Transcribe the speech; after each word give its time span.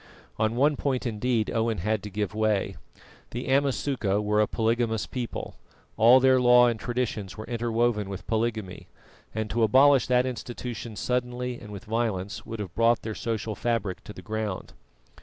On 0.39 0.55
one 0.55 0.77
point, 0.77 1.05
indeed, 1.05 1.51
Owen 1.51 1.77
had 1.77 2.01
to 2.01 2.09
give 2.09 2.33
way. 2.33 2.75
The 3.29 3.47
Amasuka 3.49 4.19
were 4.19 4.41
a 4.41 4.47
polygamous 4.47 5.05
people; 5.05 5.57
all 5.95 6.19
their 6.19 6.41
law 6.41 6.65
and 6.65 6.79
traditions 6.79 7.37
were 7.37 7.45
interwoven 7.45 8.09
with 8.09 8.25
polygamy, 8.25 8.87
and 9.35 9.47
to 9.51 9.61
abolish 9.61 10.07
that 10.07 10.25
institution 10.25 10.95
suddenly 10.95 11.59
and 11.59 11.71
with 11.71 11.85
violence 11.85 12.47
would 12.47 12.59
have 12.59 12.73
brought 12.73 13.03
their 13.03 13.13
social 13.13 13.53
fabric 13.53 14.03
to 14.05 14.11
the 14.11 14.23
ground. 14.23 14.73